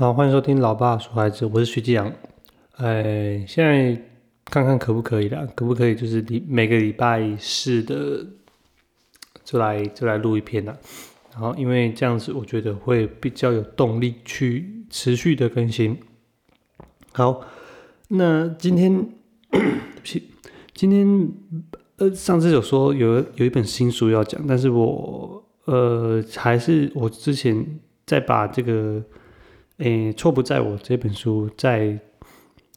[0.00, 2.10] 好，欢迎收听《老爸说孩子》，我是徐继阳。
[2.78, 4.02] 哎，现在
[4.46, 5.46] 看看可不可以啦？
[5.54, 8.26] 可不可以就是礼每个礼拜四的
[9.44, 10.74] 就来就来录一篇啦。
[11.32, 15.94] 然后因为这样子，我觉得会比较有动力去持续的更新。
[17.12, 17.42] 好，
[18.08, 19.06] 那今天，
[19.52, 20.30] 对不起，
[20.72, 21.30] 今天
[21.98, 29.04] 呃上次有说有有一本新书要讲，但是我呃还是我之前再把这个。
[29.80, 31.98] 诶，错不在我这本书，在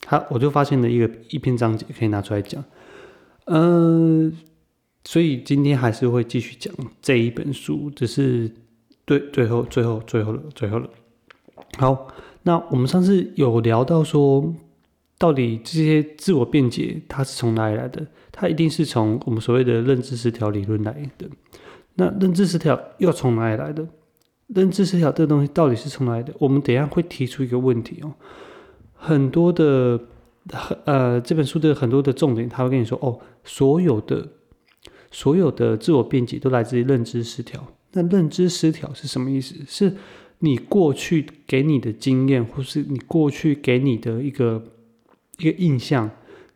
[0.01, 2.63] 他我就发现了一个一篇章节可以拿出来讲，
[3.45, 4.35] 嗯，
[5.03, 8.49] 所以今天还是会继续讲这一本书，只是
[9.05, 10.89] 对最后最后最后了最后了。
[11.77, 12.07] 好，
[12.43, 14.53] 那我们上次有聊到说，
[15.17, 18.05] 到底这些自我辩解它是从哪里来的？
[18.31, 21.27] 它一定是从我们所谓的认知失调理论来的。
[21.95, 23.87] 那认知失调又从哪里来的？
[24.47, 26.33] 认知失调这个东西到底是从来的？
[26.37, 28.13] 我们等下会提出一个问题哦。
[28.93, 29.99] 很多的，
[30.85, 34.27] 呃，这本书的很多的重点，他会跟你说哦，所有的
[35.11, 37.65] 所有的自我辩解都来自于认知失调。
[37.93, 39.55] 那认知失调是什么意思？
[39.67, 39.95] 是
[40.39, 44.63] 你过去给你的经验，或是你过去给你的一个
[45.37, 46.09] 一个印象，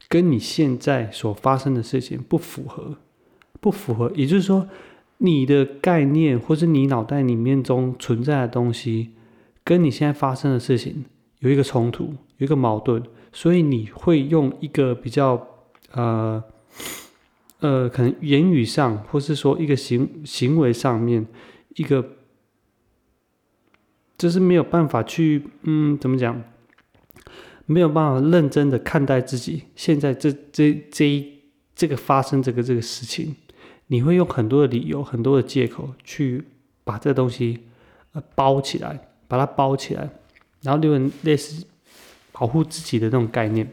[0.07, 2.97] 跟你现在所发生的事情不符合，
[3.59, 4.67] 不符合，也就是说。
[5.19, 9.11] 你的概念，或是你脑袋里面中存在的东西，
[9.63, 11.05] 跟你现在发生的事情
[11.39, 13.01] 有一个冲突，有一个矛盾，
[13.33, 15.47] 所以你会用一个比较
[15.91, 16.43] 呃
[17.59, 21.25] 呃，可能言语上，或是说一个行行为上面，
[21.75, 22.17] 一个
[24.17, 26.43] 就是没有办法去嗯，怎么讲？
[27.65, 31.33] 没有办法认真的看待自己现在这这这一
[31.75, 33.35] 这个发生这个这个事情。
[33.87, 36.43] 你会用很多的理由、很多的借口去
[36.83, 37.65] 把这个东西
[38.13, 40.09] 呃包起来，把它包起来，
[40.61, 41.65] 然后有点类似
[42.31, 43.67] 保护自己的那种概念。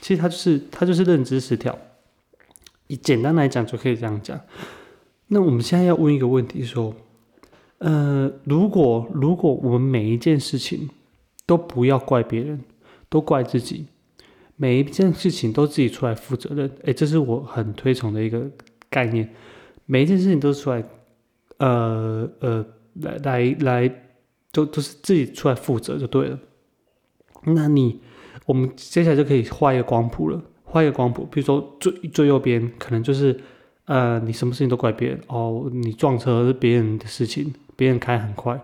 [0.00, 1.78] 其实它就是它就是认知失调。
[2.88, 4.38] 以简单来讲就可以这样讲。
[5.28, 6.94] 那我们现在要问一个问题：说，
[7.78, 10.90] 呃，如果如果我们每一件事情
[11.46, 12.60] 都不要怪别人，
[13.08, 13.86] 都怪自己。
[14.62, 18.48] 每一件事情都自己出来负责任，哎，这是我很推崇的一个
[18.88, 19.28] 概念。
[19.86, 20.84] 每一件事情都出来，
[21.56, 22.64] 呃呃，
[23.00, 23.92] 来来来，
[24.52, 26.38] 都都是自己出来负责就对了。
[27.42, 27.98] 那你，
[28.46, 30.40] 我们接下来就可以画一个光谱了。
[30.62, 33.36] 画一个光谱，比如说最最右边可能就是，
[33.86, 38.60] 呃，你什么事情都怪别人哦，你撞车是别人的事情，别人开很快，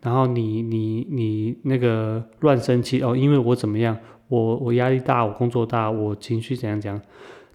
[0.00, 3.94] 然后你你你那个乱生气哦，因为我怎么样。
[4.32, 6.98] 我我压力大，我工作大，我情绪怎样怎样，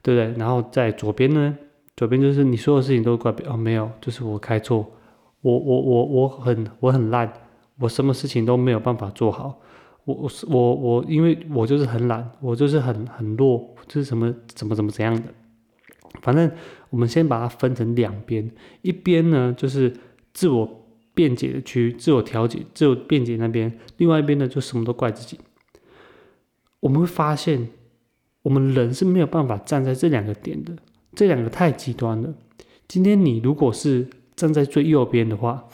[0.04, 0.38] 对不对？
[0.38, 1.58] 然后在左边呢，
[1.96, 4.86] 左边就是你所有事情都怪别哦，没有，就是我开错，
[5.42, 7.34] 我我我我很我很烂，
[7.80, 9.60] 我什么事情都没有办法做好，
[10.06, 15.24] 我我我我因为我就是很懒，我就是很很弱，就是什么怎么怎么怎样的，
[16.22, 16.52] 反正
[16.92, 18.52] 我们先把它分成两边，
[18.84, 19.92] 一边呢就是
[20.32, 25.40] 自我辩解的区，自我调节、自我辩解那边，另外一边呢就什么都怪自己。
[26.80, 27.70] 我们会发现，
[28.44, 30.76] 我们人是没有办法站在这两个点的，
[31.16, 32.34] 这两个太极端了。
[32.88, 35.68] 今天你如果是站在最右边的话，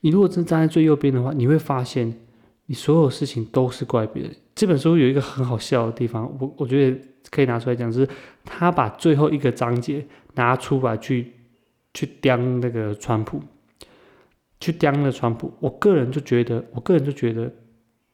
[0.00, 2.14] 你如果真站在最右边的话，你会发现，
[2.66, 4.34] 你所有事情都是怪别人。
[4.54, 8.08] 这本书有一个很好笑的地方，我我觉得可以拿出来讲，是
[8.44, 11.32] 他把最后一个章节拿出来去
[11.92, 13.42] 去刁那个川普，
[14.60, 15.52] 去刁那个川普。
[15.58, 17.52] 我个人就觉得，我个人就觉得。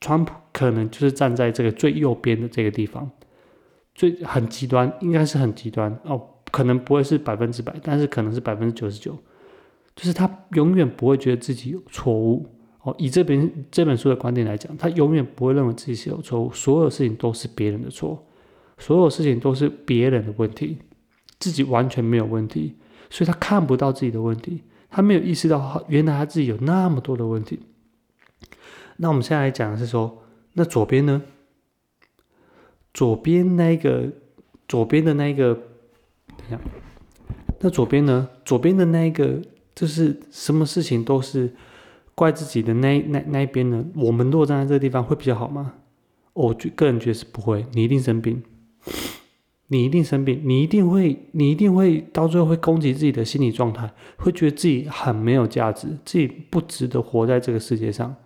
[0.00, 3.10] 川普可能就是站在这个最右边的这个地方，
[3.94, 6.20] 最很极端，应该是很极端哦，
[6.50, 9.16] 可能不会是百分之百，但是可能是百分之九十九，
[9.94, 12.46] 就是他永远不会觉得自己有错误
[12.82, 12.94] 哦。
[12.98, 18.22] 以这边这本书的观点来讲，他永远不会认为自己是有错误，所有事情都是别人的错，
[18.78, 20.78] 所有事情都是别人的问题，
[21.38, 22.76] 自己完全没有问题，
[23.08, 27.58] 所以他看不到自己的问题，他没有意识到原来他自己有那么多的问题。
[28.98, 30.22] 那我们现在来讲的是说，
[30.54, 31.22] 那左边呢？
[32.94, 34.10] 左边那一个，
[34.66, 36.58] 左边的那一个，等一下，
[37.60, 38.28] 那左边呢？
[38.44, 39.42] 左边的那一个，
[39.74, 41.54] 就是什么事情都是
[42.14, 43.84] 怪自己的那那那一边呢？
[43.96, 45.74] 我们落站在这个地方会比较好吗？
[46.32, 48.42] 我觉个人觉得是不会，你一定生病，
[49.66, 58.16] 你一定生病，你一定会，你一定会到最后会攻击自己的心理状态，会觉得自己很没有价值，自己不值得活在这个世界上。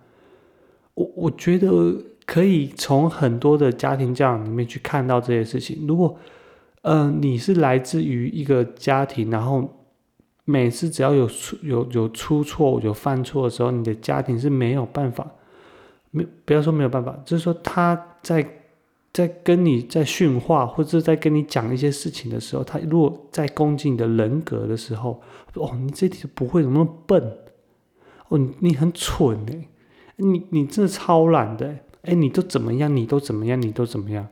[1.01, 1.95] 我我觉得
[2.27, 5.87] 可以从很多的家庭教养里面去看到这些事情。
[5.89, 6.15] 如果，
[6.83, 9.67] 呃，你是来自于一个家庭，然后
[10.45, 15.27] 每次只要有出有有出错、有犯错的时候，你的家庭是没有办法
[16.11, 18.47] 没不要说没有办法，就是说他在
[19.13, 25.21] 在跟你在训话，或者在跟你讲一些事情的时候，他如果在攻击你的人格的时候，
[25.55, 27.39] 哦，你这题不会，怎么那么笨？
[28.29, 29.69] 哦，你很蠢哎，
[30.21, 32.95] 你你真的超懒的哎，你都怎么样？
[32.95, 33.61] 你都怎么样？
[33.61, 34.29] 你都怎么样？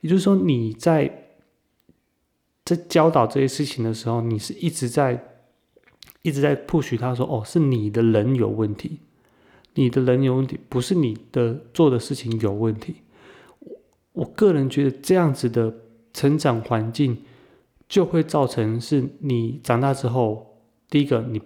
[0.00, 1.30] 也就是说，你在
[2.64, 5.24] 在教导这些事情的时候，你是一直在
[6.22, 8.98] 一直在 push 他说，哦，是你的人有问题，
[9.74, 12.96] 你的人有问题，不是你的做的事情有问题。
[14.12, 15.74] 我个人觉得这样子的
[16.12, 17.18] 成长环境，
[17.88, 20.58] 就会造成是你长大之后，
[20.90, 21.40] 第一个你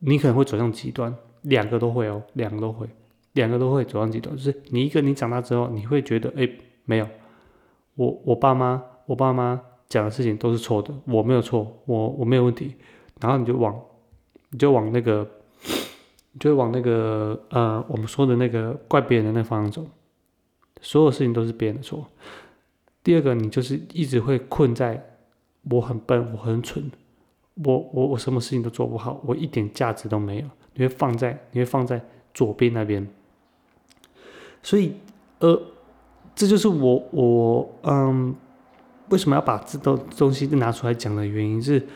[0.00, 2.88] 你可能会走向极端，两个都会哦，两个都会，
[3.34, 4.34] 两个都会走上极端。
[4.36, 6.48] 就是你一个你长大之后，你会觉得哎
[6.84, 7.08] 没有，
[7.94, 12.74] 我我爸妈我爸妈讲的事情都是错的，我没有错，我我没有问题，
[13.20, 13.78] 然后你就往
[14.50, 15.28] 你就往那个
[16.32, 19.86] 你就往那个呃我们说的那个怪别人的那方向走。
[20.80, 22.06] 所有事情都是别人的错。
[23.02, 25.02] 第二个，你就是一直会困在
[25.70, 26.90] 我很笨，我很蠢，
[27.64, 30.46] 我我我什么事情都做不好，我一点价值都没有。
[30.74, 32.04] 你会放在你会放在
[32.34, 33.06] 左边那边。
[34.64, 34.94] 所以，
[35.40, 35.62] 呃，
[36.34, 38.34] 这就是我我嗯，
[39.10, 41.86] 为什么要把这东东西拿出来讲的原因是，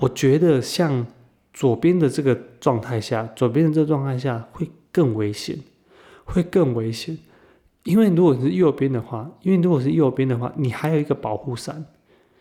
[0.00, 1.06] 我觉得像
[1.54, 5.56] 左边的这个状态下，左边的这个状态下会更危险，
[6.24, 7.16] 会更危险。
[7.84, 11.86] 因为如果是右边的话，因为如果是右边的话，你还有一个保护伞。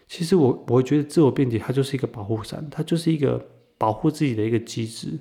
[0.08, 3.46] 其实我我会觉得自我辩解它就是一个保护伞，它就是一个
[3.78, 5.20] 保护自己的一个机制，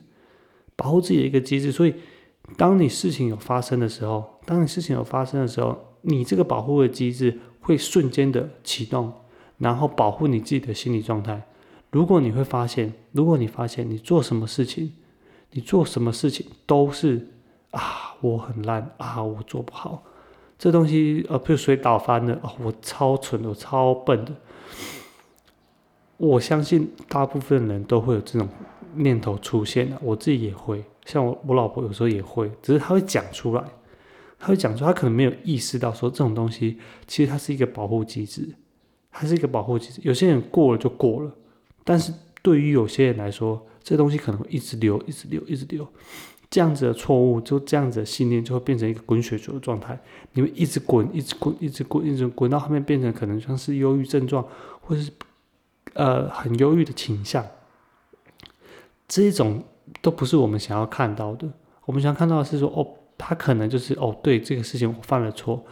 [0.75, 1.71] 保护自己的一个机制。
[1.71, 1.95] 所以，
[2.57, 9.13] 当你事情有发生的时候，当你事情有发生的时候，你这个保护的机制会瞬间的启动，
[9.59, 11.47] 然后保护你自己的心理状态。
[11.91, 14.93] 如果你会发现，如果你发现你做什么事情，
[15.53, 17.29] 你做什么事情都是
[17.71, 20.03] 啊，我很烂啊，我做不好。
[20.59, 24.33] 这东西，呃，被水倒翻了，哦，我超蠢的，我超笨的。
[26.17, 28.49] 我相信大部分人都会有这种
[28.95, 33.65] 念头出现的，我自己也会，像我我老婆有时候也会，只是她会讲出来，
[34.39, 38.47] 她会讲出，她可能没有意识到说这种东西其实它是一个保护机制，
[39.11, 40.03] 它是一个保护机制。
[40.05, 41.33] 有些人过了就过了，
[41.83, 42.13] 但是
[42.43, 45.87] 对于有些人来说，这东西可能会一直流，一直流，一直流。
[46.49, 49.99] 这样子的错误，就这样子的信念，就会变成一个滚雪球的状态。
[50.33, 54.47] 你会一直滚，一直滚，一直滚，一直滚到后面，变成可能像是忧郁症状，
[54.81, 55.11] 或是
[55.95, 57.45] 呃很忧郁的倾向。
[59.09, 59.65] 这种
[60.07, 61.49] 都不是我们想要看到的。
[61.85, 62.87] 我们想看到的是说，哦，
[63.19, 65.65] 他可能就是哦，对这个事情我犯了错，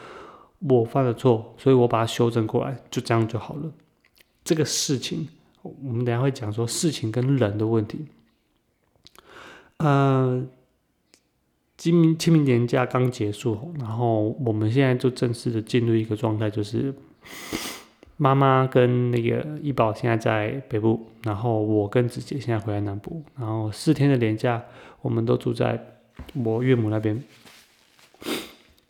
[0.59, 3.71] 我犯了错，所以我把它修正过来，就这样就好了。
[4.43, 5.29] 这个事情，
[5.63, 8.07] 我们等下会讲说事情跟人的问题，
[9.77, 10.45] 呃。
[11.77, 16.95] 清明清明年假刚结束，然后我们现在就正式的进入一个状态，就是
[18.17, 24.63] 妈妈跟那个医宝现在在北部，然后我跟子杰现在回来南部，然后四天的年假
[25.03, 25.79] 我们都住在
[26.35, 27.23] 我岳母那边，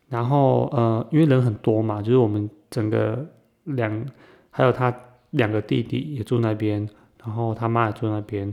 [0.09, 3.27] 然后呃，因为人很多嘛，就是我们整个
[3.65, 4.05] 两
[4.51, 4.95] 还有他
[5.31, 6.89] 两个弟弟也住那边，
[7.25, 8.53] 然后他妈也住那边。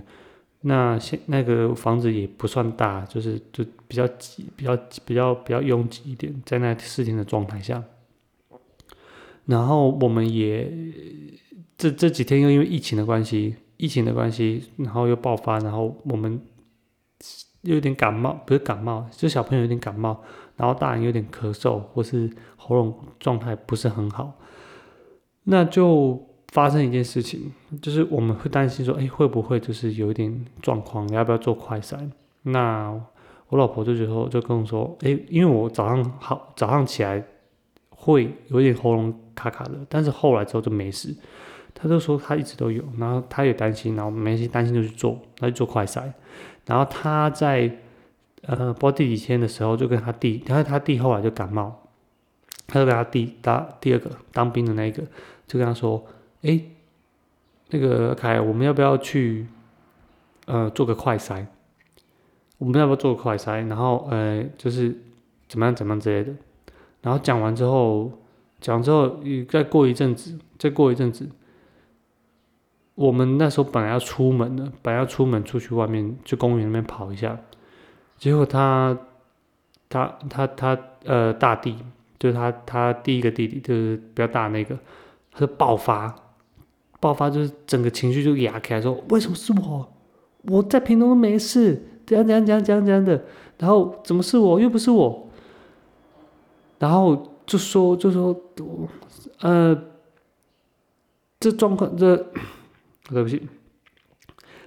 [0.63, 7.83] 那现那个房子也不算大，就是就比较挤，比较比较比较拥挤一点，在那四天的状态下，
[9.51, 10.71] 然后我们也
[11.77, 16.41] 这这几天又因为疫情的关系，疫情的关系，然后又爆发，然后我们
[17.61, 20.17] 又有点感冒，不是感冒，就小朋友有点感冒，
[20.55, 24.39] 然后大人有点咳嗽，或是喉咙状态不是很好，
[25.43, 26.27] 那就。
[26.51, 27.49] 发生一件事情，
[27.81, 31.07] 就是我们会担心说，哎，会不会就是有一点状况？
[31.07, 31.97] 要不要做快筛？
[32.41, 32.91] 那
[33.47, 37.25] 我老婆就觉得，就跟我说，哎，因为我早上好，早上起来
[38.01, 41.15] 会有点喉咙卡卡的，但是后来之后就没事。
[41.75, 46.11] 他就说他一直都有，然后他也担心，然后没事担心就去做，他就做快筛。
[46.65, 47.71] 然后他在
[48.41, 51.87] 呃，不知道第几天的时候，就跟他弟，然后他弟后来就感冒，
[52.67, 55.03] 他就跟他弟打第二个当兵的那个，
[55.47, 56.03] 就跟他说。
[56.43, 56.59] 哎，
[57.69, 59.45] 那个凯，我们要不要去
[60.47, 61.45] 呃做个快筛？
[62.57, 63.67] 我们要不要做个快筛？
[63.67, 64.97] 然后呃，就是
[65.47, 66.33] 怎么样怎么样之类的。
[67.01, 68.11] 然后讲完之后，
[68.59, 69.17] 讲完之后，
[69.49, 71.27] 再过一阵子，再过一阵子，
[72.95, 77.39] 我们那时候本来要出门的，本来要出门出去外面去公园那边跑一下，
[78.17, 78.97] 结果他
[79.89, 81.75] 他他他呃大弟，
[82.19, 84.77] 就是他他第一个弟弟，就是比较大那个，
[85.31, 86.15] 他就爆发。
[86.99, 89.91] 爆发就是整个情绪就压开，说为什么是我？
[90.43, 93.25] 我在屏东都没事，怎样怎样怎样怎样怎样的，
[93.57, 94.59] 然后怎么是我？
[94.59, 95.27] 又不是我。
[96.81, 98.35] 然后就说就说，
[99.41, 99.79] 呃，
[101.39, 102.17] 这状况这
[103.07, 103.47] 对不起，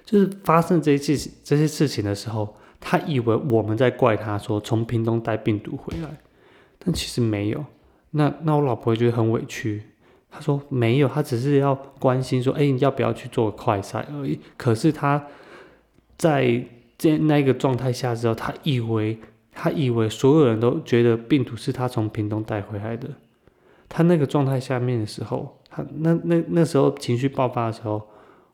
[0.05, 6.17] 就是发生这些这些事情的时候，他以为我们在怪他说从屏东带病毒回来，
[6.79, 7.65] 但其实没有。
[8.11, 9.83] 那那我老婆觉得很委屈，
[10.31, 14.39] 她说没有，她只是要关心说，哎，你要不要去做快筛而已。
[14.55, 15.27] 可是她
[16.17, 16.65] 在
[16.97, 19.19] 这那个状态下之后，她以为
[19.55, 23.09] 他以为所有人都觉得病毒是他从屏东带回来的。
[23.87, 28.05] 他那个状态下面的时候，他那那那时候情绪爆发的时候，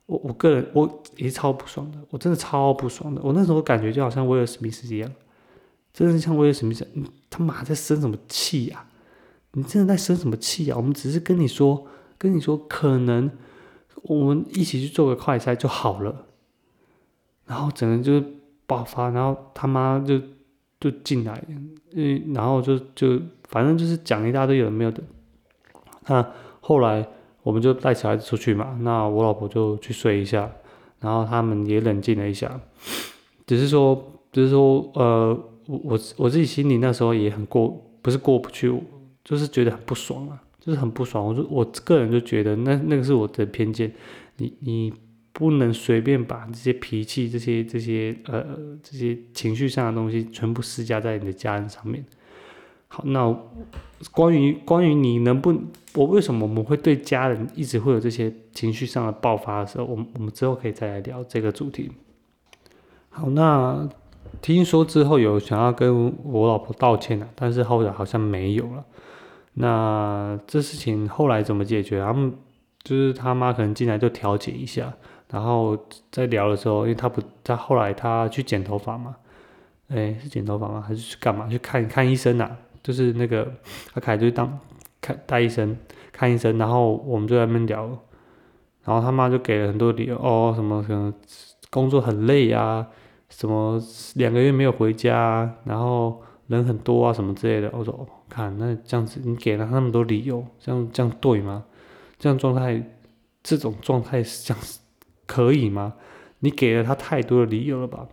[0.06, 3.22] 我我个人我也超不爽的，我真的超不爽的。
[3.24, 5.12] 我那时候感觉就好像威尔史密斯一样，
[5.92, 8.86] 真的像威尔史密斯，你他妈在生什么气呀？
[9.54, 10.78] 你真的在生什么气啊？
[10.78, 13.32] 我们只是跟你说，跟你说，可能
[14.04, 16.28] 我们一起去做个快筛就好了。
[17.46, 18.24] 然后整个就
[18.66, 20.22] 爆发，然后他妈就
[20.82, 21.42] 就进来，
[21.94, 25.02] 嗯，然后就就反正就是讲一大堆有的没有的。
[26.08, 26.28] 那
[26.60, 27.08] 后来
[27.44, 30.52] 我们就带小孩子出去嘛，那我老婆就去睡一下，
[31.00, 32.60] 然后他们也冷静了一下。
[33.48, 38.74] 只是说，只是说，呃，我我自己心里那时候也很过，不是过不去。
[39.24, 41.24] 就是觉得很不爽啊，就是很不爽。
[41.24, 43.94] 我说我个人就觉得那那个是我的偏见，
[44.38, 44.92] 你你
[45.34, 48.46] 不能随便把这些脾气、这些这些呃
[48.84, 52.06] 这些情绪上的东西全部施加在你的家人上面。
[52.88, 53.34] 好，那
[54.12, 55.54] 关于关于你能不，
[55.94, 61.90] 我为什么我们会对家人一直会有这些情绪上的爆发的时候，我们我们之后可以再来聊这个主题。
[63.10, 63.88] 好，那
[64.42, 68.84] 听说之后有想要跟我老婆道歉的，但是后来好像没有了。
[69.54, 72.02] 那这事情后来怎么解决？
[72.02, 72.34] 他们
[72.84, 74.94] 就是他妈可能进来就调解一下，
[75.32, 75.78] 然后
[76.12, 79.16] 在聊的时候，因为他不，他后来他去剪头发嘛，
[79.88, 80.84] 哎，是剪头发吗？
[80.86, 81.48] 还是去干嘛？
[81.48, 82.52] 去看看医生呐？
[82.84, 83.52] 就是那个
[83.94, 84.60] 阿凯就当
[85.02, 85.76] 看大医生
[86.12, 87.88] 看医生，然后我们就在那边聊，
[88.84, 91.14] 然后他妈就给了很多理由，哦，什么什么
[91.70, 92.86] 工作很累啊，
[93.30, 93.82] 什么
[94.16, 96.22] 两个月没有回家，然后。
[96.48, 97.70] 人很多啊，什么之类的。
[97.72, 101.64] 我说，看那这样子，你给了他那么多理由，这样这样对吗？
[102.20, 102.84] 这样状态，
[103.42, 104.62] 这种状态是这样
[105.32, 105.94] 可以吗？
[106.40, 108.06] 你给了他太多的理由了吧？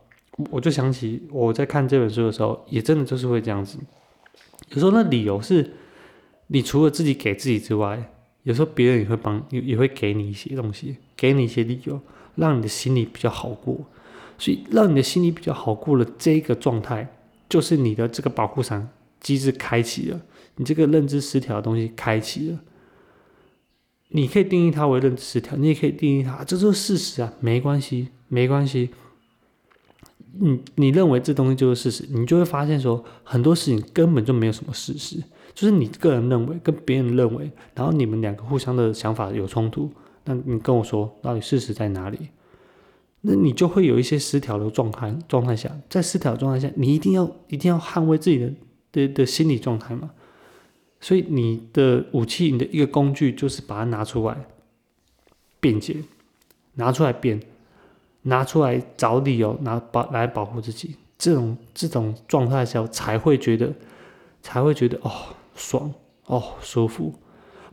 [0.50, 3.76] 我就想起我在看这本书的时候，也真的就是会这样子。
[4.68, 5.72] 有时候那理由是，
[6.46, 8.12] 你除了自己给自己之外，
[8.44, 12.00] 有时候别人也会帮，也也会给你一些东西，给你一些理由，
[12.36, 13.76] 让你的心里比较好过。
[14.38, 17.12] 所以，让你的心里比较好过了这个状态。
[17.48, 20.20] 就是你的这个保护伞机制开启了，
[20.56, 22.58] 你这个认知失调的东西开启了，
[24.10, 28.90] 你可以定义它为认知失调，你也可以定义它，这就是事实啊，没关系，没关系。
[30.40, 35.22] 你你认为这东西就是事实，你就会发现说很多事情根本就没有什么事实，
[35.52, 39.90] 就是你个人认为跟别人认为，然后你们两个互相的想法有冲突，
[40.24, 42.28] 那你跟我说到底事实在哪里？
[43.20, 48.52] 那你就会有一些失调的状态状态下，在失调状态下，你一定要一定要捍卫自己的
[48.92, 50.10] 的的心理状态嘛。
[51.00, 54.36] 所以你的武器，你的一个工具，就是把它拿出来
[55.60, 55.96] 辩解，
[56.74, 57.40] 拿出来辩，
[58.22, 60.96] 拿出来找理由，拿保来保护自己。
[61.16, 63.72] 这种这种状态下，才会觉得
[64.42, 65.10] 才会觉得哦
[65.54, 65.92] 爽
[66.26, 67.14] 哦舒服。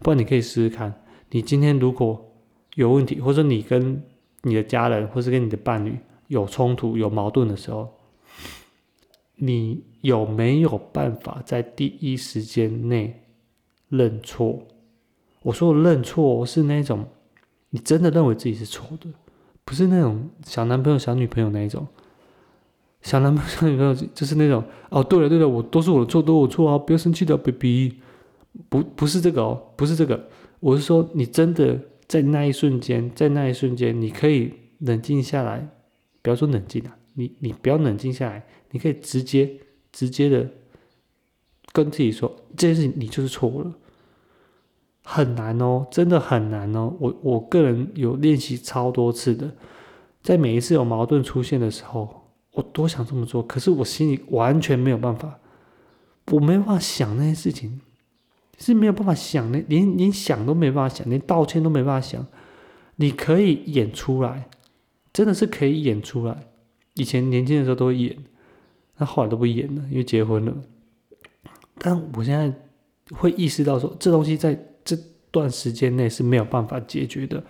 [0.02, 0.94] 不然你可以试试看，
[1.32, 2.32] 你今天如果
[2.76, 4.04] 有问题，或者你跟
[4.42, 7.95] 你的家人或是跟你的伴侣有冲突、有矛盾的时候，
[9.36, 13.24] 你有没有办法在第一时间内
[13.90, 14.62] 认错？
[15.42, 17.06] 我说的认错是那种
[17.70, 19.08] 你真的认为自己是错的，
[19.64, 21.86] 不是那种小男朋友、小女朋友那一种。
[23.02, 27.96] 小男朋友、小女朋友就是那种哦，对了对了，我都是我的错，都是我错啊，不要生气的，baby。
[28.70, 30.28] 不，不是这个哦，不是这个，
[30.60, 31.80] 我是说你真的。
[32.08, 35.68] 在那一瞬间，在那一瞬间，你可以冷静下来，
[36.22, 39.60] 不要说冷静啊，你你不要冷静下来，你可以直接
[39.92, 40.50] 直接的
[41.74, 43.74] 跟自己说，这件事情你就是错了，
[45.04, 46.94] 很难哦，真的很难哦。
[47.00, 49.52] 我我个人有练习超多次的，
[50.22, 55.40] 在每一次有矛盾出现的时候，我多想这么做，可是我心里完全没有办法，
[56.32, 57.82] 我没办法想那些事情。
[58.58, 62.26] 是没有办法想的，连连想都没办法想，连道歉都没办法想。
[62.96, 64.48] 你可以演出来，
[65.12, 66.48] 真的是可以演出来。
[66.96, 68.18] 以前年轻的时候都会演，
[68.98, 70.54] 那后来都不演了，因为结婚了。
[71.78, 72.52] 但我现在
[73.16, 74.98] 会意识到说，这东西在这
[75.30, 77.44] 段时间内是没有办法解决的。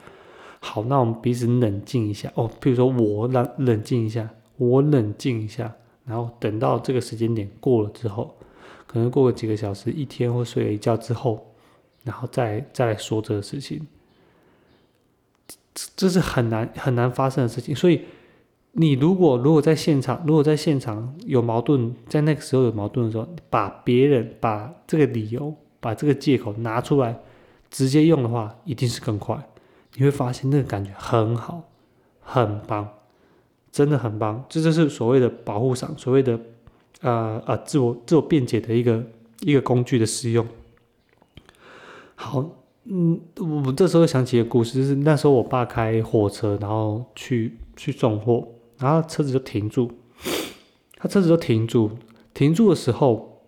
[0.59, 2.49] 好，那我们彼此冷静一下哦。
[2.59, 5.73] 比如说我冷冷静一下，我冷静一下，
[6.05, 8.35] 然后等到这个时间点过了之后。
[8.87, 11.53] 可能过个几个小时、一天或睡了一觉之后，
[12.03, 13.85] 然后再再来说这个事情，
[15.73, 17.75] 这这是很难很难发生的事情。
[17.75, 18.01] 所以，
[18.77, 27.17] 你如果如果在现场，如果在现场有矛盾，在那个时候有矛盾的时候，把别人把这个理由、把这个借口拿出来
[27.71, 29.41] 直接用的话，一定是更快。
[29.95, 31.63] 你会发现那个感觉很好，
[32.19, 32.87] 很棒，
[33.71, 34.43] 真的很棒。
[34.49, 36.39] 这就是所谓的保护伞，所谓的。
[37.01, 39.03] 呃呃，自我自我辩解的一个
[39.41, 40.47] 一个工具的使用。
[42.15, 42.43] 好，
[42.85, 43.19] 嗯，
[43.65, 49.91] 我这时候想起一个故事，就是那时候我爸开货车，然后去去送货，然后车子就停住，
[50.97, 51.91] 他车子就停住，
[52.33, 53.41] 停住的时候，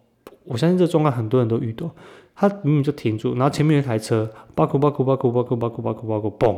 [0.45, 1.89] 我相信这状况很多人都遇到，
[2.35, 6.57] 他明明就停住，然后前面有一台车，巴库巴库巴库巴库巴库巴库巴库，嘣，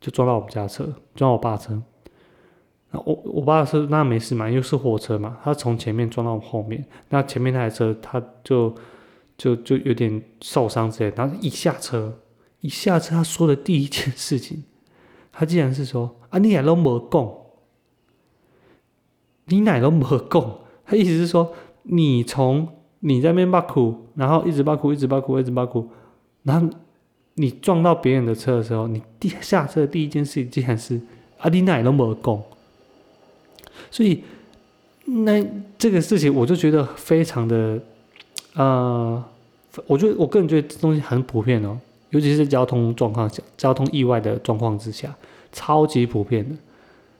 [0.00, 1.82] 就撞到我们家车，撞到我爸车。
[2.90, 8.74] 那我我爸是那没事嘛，因为是货车嘛，他从前面撞到我后面，那前面那台车他就
[9.36, 12.18] 就就有点受伤之类，然后一下车，
[12.60, 14.64] 一下车他说的第一件事情，
[15.30, 17.30] 他竟然是说啊你也都没讲，
[19.48, 21.52] 你奶都没供，他意思是说
[21.82, 22.68] 你从
[23.00, 25.88] 你在那边哭，然后一直哭，一直哭，一直哭，
[26.42, 26.68] 然后
[27.34, 31.00] 你撞到别人的车的时候，你第下车的第一件事竟然是
[31.38, 32.42] 啊你奶都没供。
[33.90, 34.22] 所以，
[35.04, 35.42] 那
[35.78, 37.80] 这个事情我就觉得非常的，
[38.54, 39.24] 呃，
[39.86, 41.78] 我觉得我个人觉得这东西很普遍哦，
[42.10, 45.14] 尤其是交通状况下、交通意外的状况之下，
[45.52, 46.54] 超级普遍的。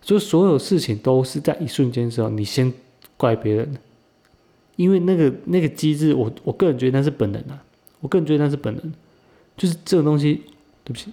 [0.01, 2.73] 所以所有事情都是在一瞬间时候，你先
[3.17, 3.77] 怪别人，
[4.77, 7.63] 因为那个那个机制，我我个人觉得那是本能啊，
[8.01, 8.93] 我个人觉得那是本能，
[9.57, 10.43] 就是这种东西，
[10.85, 11.13] 对不起。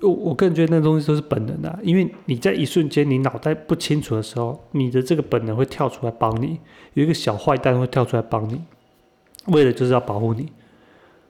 [0.00, 6.60] 我我个人觉得那东西都是本能的，因为你在一瞬间你脑袋不清楚的时候，你的这个本能会跳出来帮你，
[6.94, 8.62] 有一个小坏蛋会跳出来帮你，
[9.46, 10.52] 为了就是要保护你，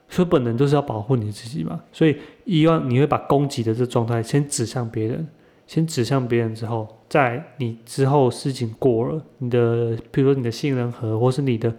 [0.09, 1.79] 所以本能都是要保护你自己嘛。
[1.93, 5.27] 所以一望你会把攻击的这状态先指向别人，
[5.67, 11.73] 先指向别人之后，在你之后事情过了，你的比如说你的杏仁核或是你的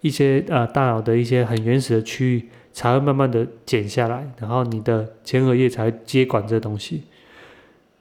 [0.00, 2.48] 一些呃大脑的一些很原始的区域。
[2.74, 7.02] 才会慢慢的减下来，然后你的前额叶才会接管这东西。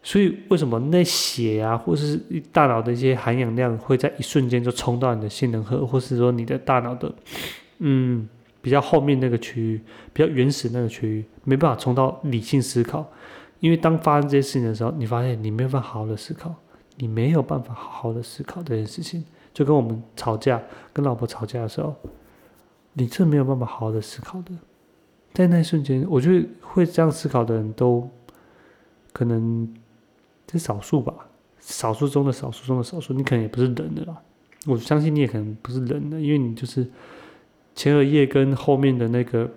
[0.01, 2.17] 所以为什么那血啊，或是
[2.53, 7.13] 大脑的一些含氧量会在一瞬间就冲到你的杏仁核，或是说你的大脑的
[7.79, 8.29] 嗯
[8.61, 9.81] 比较后面那个区域，
[10.13, 13.09] 比较原始那个区域，没办法冲到理性思考。
[13.59, 16.53] 因为当发生这些事情的时候，你发现你没有办法好好的思考，
[16.97, 20.61] 你没有办法好好的思考这件事情，就跟我们吵架，
[20.93, 21.95] 跟老婆吵架的时候。
[22.93, 24.51] 你这没有办法好好的思考的，
[25.33, 28.05] 在那一瞬间，我觉得会这样思考的人都
[29.13, 29.73] 可能
[30.51, 31.13] 是少数吧，
[31.61, 33.13] 少数中的少数中的少数。
[33.13, 34.21] 你可能也不是人的啦，
[34.65, 36.85] 我相信你也可能不是人的，因为你就是
[37.75, 39.49] 前额叶跟后面的那个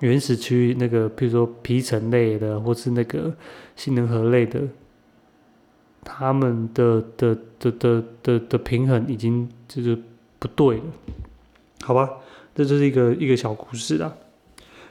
[0.00, 3.32] 原始区域，那个比如说皮层类的，或是那个
[3.76, 4.62] 杏仁核类的，
[6.04, 9.96] 他们的的的的的的平衡已经就是
[10.38, 10.82] 不对了，
[11.82, 12.08] 好吧？
[12.54, 14.14] 这就是一个一个小故事啦。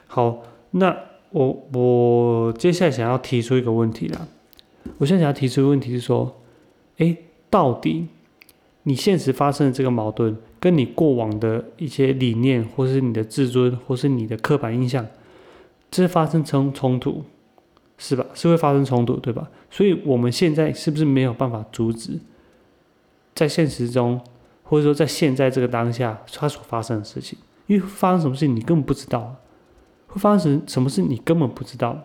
[0.06, 0.96] 好，那
[1.30, 4.26] 我我接下来想要提出一个问题啦。
[4.98, 6.42] 我现在想要提出的问题是说，
[6.98, 7.16] 哎，
[7.48, 8.08] 到底
[8.82, 15.04] 你现实发生的这个矛盾，跟你过往的一些理念，或是你的自尊，或是你的刻板印象，
[15.90, 17.24] 这发生冲冲突，
[17.98, 18.24] 是吧？
[18.32, 19.50] 是会发生冲突，对吧？
[19.72, 22.20] 所以我们现在是不是没有办法阻止，
[23.34, 24.20] 在现实中，
[24.62, 27.36] 或者说在现在这个当下，它所发生的事情？
[27.66, 29.34] 因为发生什么事情你根本不知道，
[30.06, 32.00] 会发生什么事你根本不知道。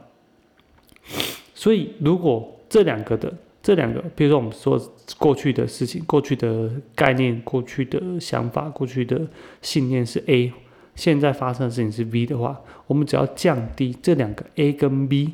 [1.54, 3.32] 所以如果这两个的
[3.68, 4.80] 这两个，比如说我们说
[5.18, 9.28] 过去的事情、过去的概念、过去的想法、过去的
[9.62, 10.54] 信念是 A，
[10.96, 15.34] 现在发生的事情是 V 的话，我们只要降低这两个 A 跟 B，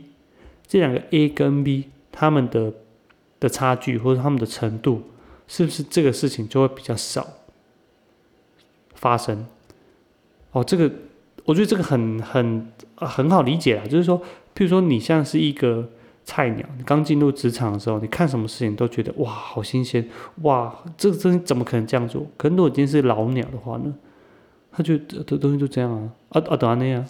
[0.65, 2.73] 这两个 A 跟 B 他们的
[3.39, 5.03] 的差距或者他们的程度，
[5.47, 7.27] 是不是这个事情就会比较少
[8.95, 9.45] 发生？
[10.53, 10.91] 哦，这个
[11.45, 14.19] 我觉得这个很很很好理解啊，就是说，
[14.55, 15.91] 譬如说你像是一个
[16.25, 20.07] 菜鸟，你刚进入职场的时候，你看什么事情都觉得哇好新鲜，
[20.41, 22.25] 哇这个东西怎么可能这样做？
[22.37, 23.93] 可能如果今天是老鸟的话呢，
[24.71, 27.05] 他就这东西就这样啊啊啊当然那样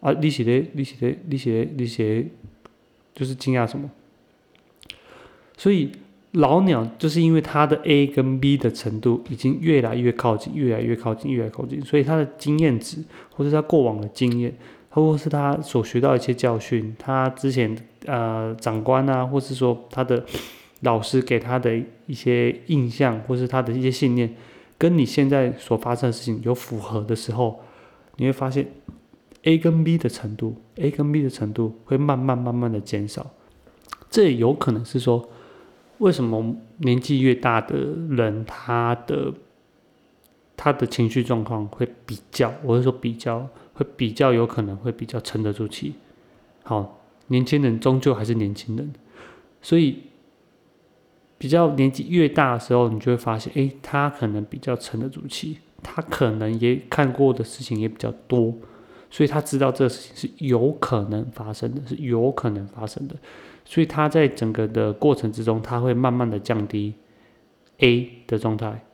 [0.00, 2.26] 啊，你写的你写的你写的你写，
[3.14, 3.90] 就是惊讶什么？
[5.56, 5.90] 所以。
[6.32, 13.02] 老鸟就是因为他的 A 跟 B 的程度已经越来越靠近，越来越靠近，越来越靠近，所以他的经验值，
[13.34, 14.54] 或者他过往的经验，
[14.90, 17.74] 或是他所学到一些教训，他之前
[18.08, 20.24] 呃长官啊，或是说他的
[20.80, 24.34] 老师给他的一些印象，或是他的一些信念，
[24.76, 27.60] 跟你现在所发生的事情有符合的时候，
[28.16, 28.66] 你会发现
[29.42, 33.26] A 跟 B 的程度，A 跟 B 的程度会慢慢慢慢的减少。
[34.10, 35.28] 这也有可能是说，
[35.98, 37.76] 为什么年纪越大的
[38.10, 39.34] 人，他的
[40.56, 45.94] 他的情绪状况会比较，我是说比较，会比较有可能会比较撑得住气。
[46.64, 46.97] 好，
[47.28, 48.92] 年轻人终究还是年轻人，
[49.62, 50.02] 所以
[51.38, 58.54] 比较年纪越大的时候，你就会发现，哎，他可能比较沉得住气，他可能也看过的事情也比较多，
[59.08, 63.14] 所以他知道这个事情是有可能发生的，是有可能发生的，
[63.64, 66.94] 所以他在整个的过程之中，他会慢慢的降低
[67.78, 68.84] A 的状态，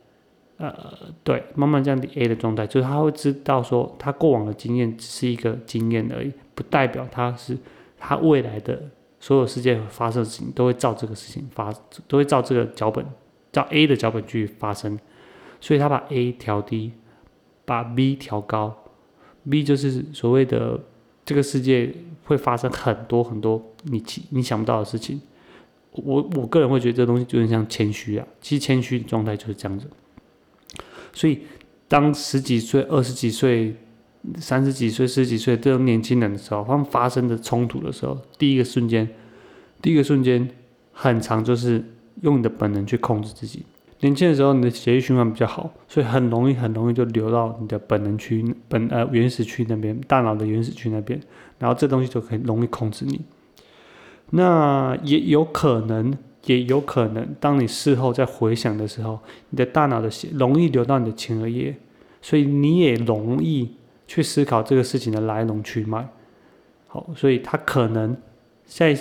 [0.59, 0.75] 呃，
[1.23, 6.33] 对，慢慢降低 A 的状态，就是他会知道说，他过往的经验只是一个经验而已。
[6.55, 7.59] 不代表他是
[8.07, 11.73] 他未来的所有事件发生的事情都会照这个事情发，
[12.07, 13.03] 都会照这个脚本，
[13.51, 14.99] 照 A 的脚本去发生，
[15.59, 16.93] 所以他把 A 调低，
[17.65, 18.77] 把 B 调高
[19.49, 20.79] ，B 就是所谓的
[21.25, 25.23] 这个世界会发生很多很多你你想不到的事情。
[25.93, 29.89] 我我个人会觉得这东西就很像谦虚啊，其实谦虚的状态就是这样子。
[31.15, 31.43] 所以
[31.89, 33.75] 当十几岁、二十几岁。
[34.39, 39.09] 三十几岁、十几岁这种年轻人的时候，他们发生的冲突的时候，第一个瞬间，
[39.83, 40.49] 第一个瞬间，
[40.93, 41.85] 很长就是
[42.23, 43.65] 用你的本能去控制自己。
[44.01, 51.21] 年轻的时候，你的血液循环比较好，所以很容易、很容易就流到你的本能区、本呃原始区那边，大脑的原始区那边，
[51.59, 53.21] 然后这东西就可以容易控制你。
[54.31, 61.77] 那也有可能，也有可能，当你事后在回想的时候，你的大脑的血容易流到你的前额叶，
[62.21, 63.71] 所以你也容易。
[64.15, 66.07] 去思考这个事情的来龙去脉，
[66.87, 68.17] 好，所以他可能
[68.65, 68.95] 在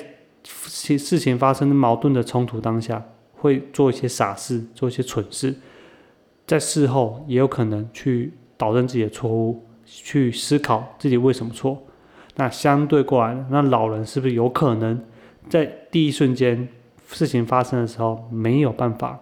[0.44, 5.54] 事事情发生矛盾的冲突当下，会做一些傻事，做一些蠢事，
[6.48, 11.78] 在事后也有可能去导正自己的错误，去思考自己为什么错。
[12.38, 15.00] 那相对过来，那老人是不是有可能
[15.48, 16.68] 在第一瞬间
[17.08, 19.20] 事情发生的时候没有办法，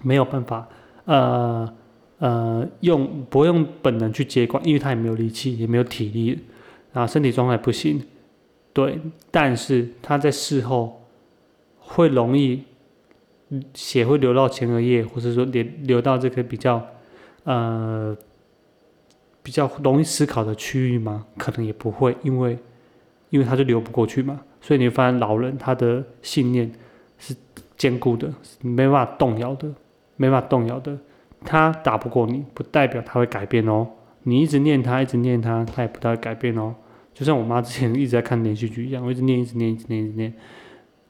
[0.00, 0.66] 没有办法，
[1.04, 1.74] 呃。
[2.18, 6.38] 呃，用不用本能去接管，因为他也没有力气，也没有体力，
[6.92, 8.02] 然后身体状态不行，
[8.72, 8.98] 对。
[9.30, 11.04] 但是他在事后
[11.78, 12.64] 会容易
[13.72, 16.84] 血会流到前额叶，或者说流流到这个比较
[17.44, 18.16] 呃
[19.42, 21.24] 比较容易思考的区域吗？
[21.36, 22.58] 可能也不会，因为
[23.30, 24.40] 因为他就流不过去嘛。
[24.60, 26.70] 所以你会发现，老人他的信念
[27.16, 27.32] 是
[27.76, 28.28] 坚固的，
[28.60, 29.72] 没办法动摇的，
[30.16, 30.98] 没办法动摇的。
[31.44, 33.88] 他打不过你，不代表他会改变哦。
[34.24, 36.74] 你一直念他，一直念他，他也不太会改变哦。
[37.14, 40.32] 就像我妈之前一直在看连续剧一样，我一直念，一直念，一直念，一直念，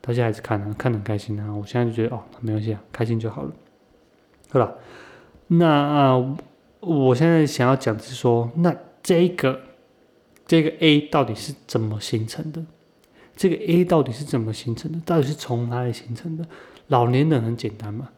[0.01, 1.53] 到现在还是看啊，看得很开心啊。
[1.55, 3.53] 我现在就觉得哦，没关系啊，开心就好了，
[4.53, 4.73] 对吧？
[5.49, 6.37] 那啊，
[6.81, 9.61] 我现在想要讲的是说，那这个
[10.47, 12.65] 这个 A 到底是怎么形成的？
[13.37, 15.01] 这个 A 到底是怎么形成的？
[15.05, 16.45] 到底是从哪里形成的？
[16.87, 18.09] 老年人很简单嘛。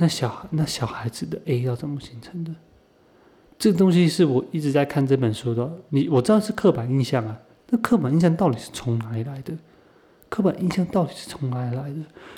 [0.00, 2.50] 那小孩那小孩子的 A 要怎么形成的？
[3.58, 5.70] 这个东西是我一直在看这本书的。
[5.90, 9.52] 你我知道是刻板印象啊，那刻板印象到底是从哪里来的？
[10.30, 11.96] 刻板印象到底是从哪里来的？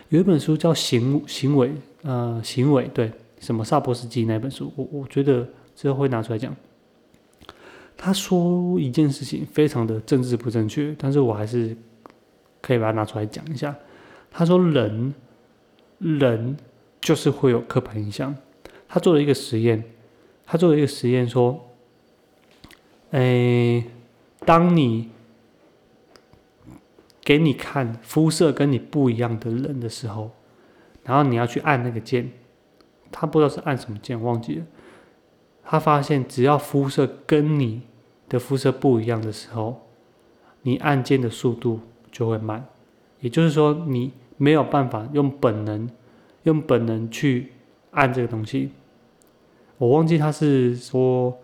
[0.08, 1.68] 有一本书叫《行行为》，
[2.02, 5.46] 呃，行为对，什么萨博斯基那本书，我我觉得
[5.76, 6.52] 之后会拿出来讲。
[7.96, 11.76] 他说一件事情非常的政治不正确，但是我还是
[12.60, 13.72] 可以把它拿出来讲一下。
[14.32, 15.14] 他说人，
[15.98, 16.56] 人。
[17.02, 18.34] 就是会有刻板印象。
[18.88, 19.84] 他做了一个实验，
[20.46, 21.68] 他做了一个实验说：，
[23.10, 23.84] 哎，
[24.46, 25.10] 当你
[27.22, 30.30] 给你看肤色跟你不一样的人的时候，
[31.04, 32.30] 然后你要去按那个键，
[33.10, 34.64] 他不知道是按什么键，忘记了。
[35.64, 37.82] 他发现只要肤色跟你
[38.28, 39.88] 的肤色不一样的时候，
[40.62, 42.66] 你按键的速度就会慢，
[43.20, 45.88] 也就是说，你没有办法用本能。
[46.44, 47.52] 用本能去
[47.92, 48.70] 按这个东西，
[49.78, 51.36] 我忘记他是说，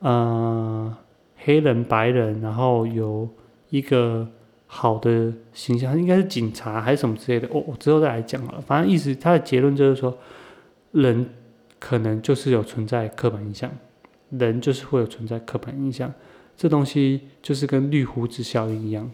[0.00, 0.96] 呃，
[1.36, 3.28] 黑人、白人，然后有
[3.70, 4.28] 一个
[4.66, 7.48] 好的形象，应该是警察还是什么之类的。
[7.52, 8.60] 我我之后再来讲了。
[8.60, 10.16] 反正意思，他的结论就是说，
[10.92, 11.28] 人
[11.78, 13.70] 可能就是有存在刻板印象，
[14.30, 16.12] 人就是会有存在刻板印象，
[16.56, 19.10] 这东西就是跟绿胡子效应一样。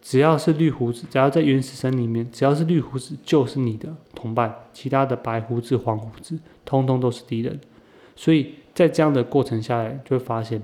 [0.00, 7.60] 只要是绿胡子，只要在原始森林里面，只要是绿胡子就是你的同伴，其他的白胡子、黄胡子，通通都是敌人。
[8.16, 10.62] 所以在这样的过程下来，就会发现，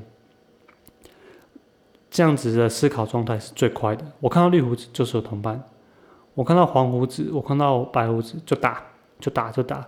[2.11, 4.05] 这样子的思考状态是最快的。
[4.21, 5.63] 我看到绿胡子就是我同伴，
[6.35, 8.83] 我看到黄胡子，我看到白胡子就打，
[9.21, 9.87] 就打，就打。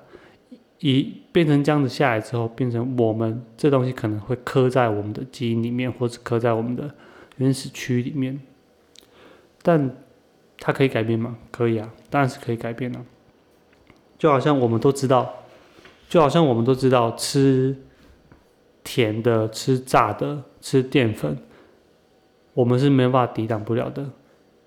[0.81, 6.95] 一变成这样子下来之后，变成我们这东西可能会刻在我们的基因里面，或者刻在我们的
[7.39, 8.39] 原始区里面。
[9.67, 9.97] 但
[10.61, 11.37] 它可以改变吗？
[11.51, 13.01] 可以啊，当然是可以改变的。
[14.17, 15.35] 就好像我们都知道，
[16.09, 17.77] 就好像我们都知道吃
[18.85, 21.37] 甜的、吃炸的、吃淀粉，
[22.55, 24.09] 我们是没办法抵挡不了的。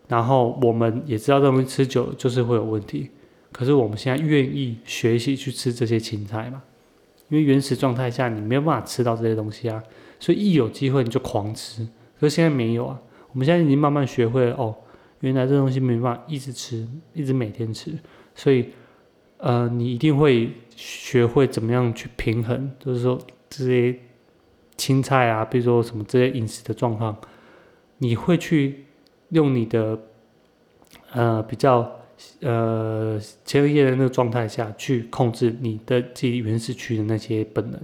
[0.09, 3.09] 然后我们也知道这东西吃久就是会有问题。
[3.53, 6.61] 可是我们现在愿意学习去吃这些青菜嘛？
[7.29, 9.81] 因为原始状态下你没有办法吃到这些东西啊，
[10.19, 11.87] 所以一有机会你就狂吃。
[12.19, 12.99] 可是现在没有啊，
[13.31, 14.75] 我们现在已经慢慢学会了哦，
[15.21, 17.93] 原来这东西没办法一直吃，一直每天吃，
[18.35, 18.69] 所以
[19.37, 23.99] 呃，你一定会学会怎么样去平衡，就是说这些
[24.77, 27.17] 青菜啊，比如说什么这些饮食的状况，
[27.97, 28.85] 你会去
[29.29, 29.99] 用你的
[31.11, 31.95] 呃比较。
[32.41, 37.79] 呃，前额叶的那个状态下去控制你的自己原始区的那些本能，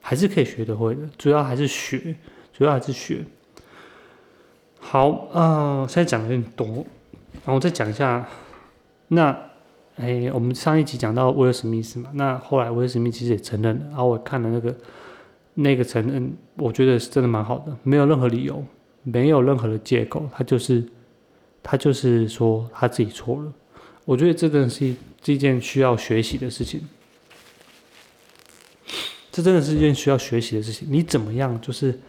[0.00, 1.02] 还是可以学得会的。
[1.16, 2.16] 主要还是学，
[2.52, 3.24] 主要还是学。
[4.90, 8.26] 好啊，现在讲的有点多，然后我再讲一下。
[9.08, 9.38] 那，
[9.96, 14.74] 哎，我们上一集讲到威尔史密斯嘛，那后来威尔史密斯其实也承认了，然后我看了那个
[15.52, 18.64] 那个承认，我觉得是真的蛮好的，没有任何理由，
[19.02, 20.82] 没有任何的借口，他就是
[21.62, 23.52] 他就是说他自己错了。
[24.06, 24.96] 我觉得这真的是
[25.26, 26.80] 一件需要学习的事情，
[29.30, 30.88] 这真的是一件需要学习的事情。
[30.90, 32.00] 你怎么样，就是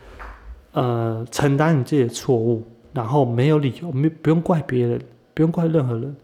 [0.80, 2.63] 呃承担你自己的错误，
[2.94, 5.02] 然后没有理由，没不用怪别人，
[5.34, 6.15] 不用怪任何人，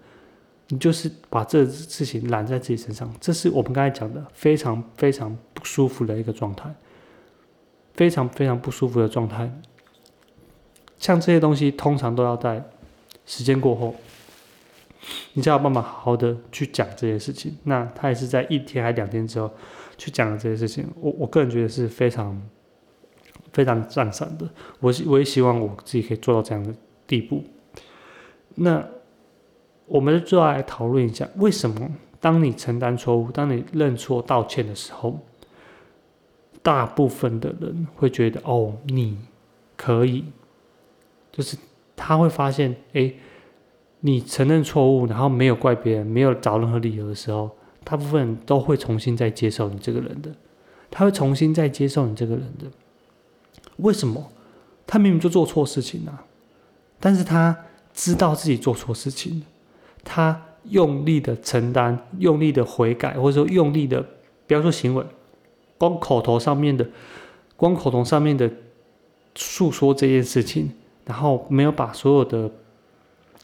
[0.69, 3.13] 你就是把这事情揽在自己身上。
[3.19, 6.73] 这是我们刚才讲的非常非常不舒服的一个状态，
[7.95, 9.51] 非常非常不舒服的状态。
[10.97, 12.63] 像这些东西，通常都要在
[13.25, 13.93] 时间过后。
[15.33, 17.55] 你才有办法好好的去讲这些事情。
[17.65, 19.51] 那他也是在一天还两天之后
[19.97, 20.87] 去讲了这些事情。
[20.99, 22.41] 我我个人觉得是非常
[23.55, 24.45] 非常赞赏的。
[24.81, 26.75] 我我也希望我自己可以做到这样的
[27.07, 27.41] 地步。
[28.55, 28.85] 那
[29.85, 31.89] 我们就来讨论一下，为什么
[32.19, 35.19] 当你承担错误、当你认错道歉的时候，
[36.61, 39.17] 大部分的人会觉得哦，你
[39.77, 40.25] 可以，
[41.31, 41.55] 就是
[41.95, 43.13] 他会发现，哎。
[44.01, 47.49] 你承认错误，然后没有怪别人，没有找任何理由的时候，
[47.83, 50.29] 大部分人都会重新再接受你这个人的，
[50.91, 52.67] 他会重新再接受你这个人的。
[53.77, 54.31] 为什么？
[54.87, 56.23] 他明明就做错事情啊，
[56.99, 57.57] 但是他
[57.93, 59.43] 知道自己做错事情，
[60.03, 64.05] 他用力的承担，用力的悔改，或者说用力的，
[64.47, 65.03] 不要说行为，
[65.77, 66.87] 光口头上面的，
[67.55, 68.49] 光口头上面的
[69.35, 70.71] 诉说这件事情，
[71.05, 72.51] 然后没有把所有的。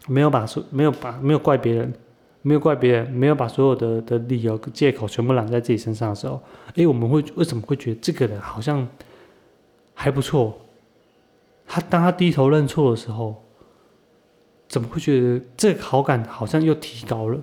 [0.08, 1.94] 没有把所没有把没有怪别人，
[2.42, 6.42] 没有怪别人，没有把所有的的理由借口全部揽在自己身上的时候，
[6.74, 8.86] 诶，我们会为什么会觉得这个人好像
[9.94, 10.58] 还不错？
[11.66, 13.44] 他当他低头认错的时候，
[14.68, 17.40] 怎么会觉得这好感好像又提高了？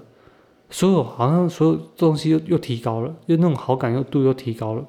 [0.71, 4.87] 所有好像所有东西又又提高了，又那种好感又度又提高了。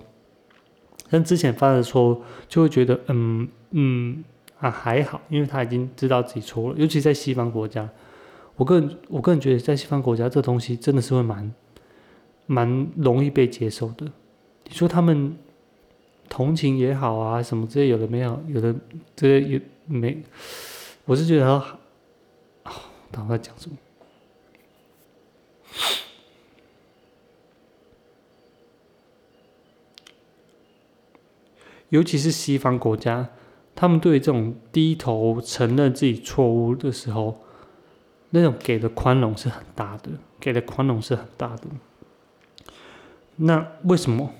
[1.09, 4.23] 但之前犯的错，就会觉得嗯嗯。
[4.59, 6.75] 啊，还好，因为他已经知道自己错了。
[6.77, 7.87] 尤其在西方国家，
[8.57, 11.49] 我个人我个人觉得，在西方国家这东西真的是会蛮
[12.45, 14.05] 蛮容易被接受的。
[14.65, 15.33] 你说他们
[16.29, 18.73] 同情也好啊，什么这些有的没有，有的
[19.15, 20.21] 这些有没？
[21.05, 21.79] 我是觉得，啊，
[23.11, 23.75] 他在讲什么？
[31.89, 33.29] 尤其是西方国家。
[33.75, 37.41] 他们对于这种低头承认自己错误的时候，
[38.31, 41.63] 那种给的宽容是很大的，给的宽容是很大的。
[43.37, 44.33] 那为什么？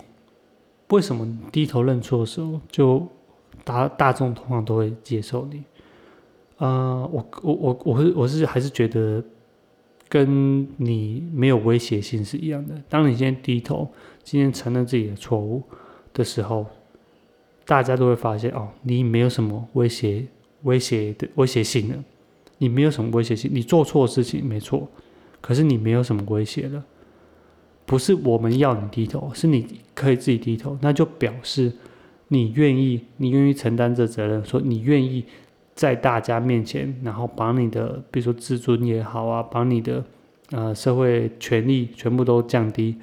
[0.89, 3.07] 为什么低头认错的时候，就
[3.63, 5.63] 大大众通常都会接受你？
[6.57, 9.23] 啊，我我我我是我是还是觉得
[10.07, 12.75] 跟你没有威胁性是一样的。
[12.89, 13.87] 当你今天低头，
[14.23, 15.63] 今天承认自己的错误
[16.13, 16.65] 的时候。
[17.65, 20.25] 大家都会发现哦，你没有什么威胁、
[20.63, 21.95] 威胁的威胁性的，
[22.57, 24.87] 你没有什么威胁性，你做错事情没错，
[25.39, 26.83] 可是你没有什么威胁了。
[27.89, 31.73] 不是我们要你低头，是你可以自己低头，那就表示
[32.27, 35.25] 你愿意，你愿意承担这责任，说你愿意
[35.73, 40.05] 在大家面前，然后把你的，比如说自尊也好啊，把你的
[40.51, 42.95] 呃社会权利全部都降低，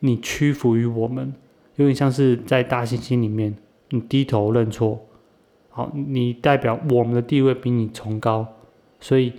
[0.00, 1.32] 你屈服于我们，
[1.76, 3.56] 有点像是在大猩猩里面。
[3.88, 5.00] 你低头认错，
[5.70, 8.46] 好，你代表我们的地位比你崇高，
[9.00, 9.32] 所以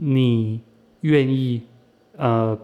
[0.00, 0.60] 你
[1.02, 1.62] 愿意
[2.16, 2.58] 呃